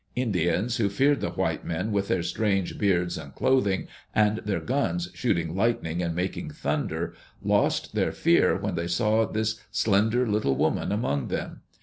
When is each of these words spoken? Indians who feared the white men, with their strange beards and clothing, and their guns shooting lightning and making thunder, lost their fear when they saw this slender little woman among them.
Indians 0.15 0.77
who 0.77 0.89
feared 0.89 1.21
the 1.21 1.29
white 1.29 1.63
men, 1.63 1.91
with 1.91 2.07
their 2.07 2.23
strange 2.23 2.79
beards 2.79 3.19
and 3.19 3.35
clothing, 3.35 3.87
and 4.15 4.37
their 4.39 4.59
guns 4.59 5.09
shooting 5.13 5.55
lightning 5.55 6.01
and 6.01 6.15
making 6.15 6.49
thunder, 6.49 7.13
lost 7.43 7.93
their 7.93 8.11
fear 8.11 8.57
when 8.57 8.73
they 8.73 8.87
saw 8.87 9.27
this 9.27 9.61
slender 9.69 10.25
little 10.27 10.55
woman 10.55 10.91
among 10.91 11.27
them. 11.27 11.61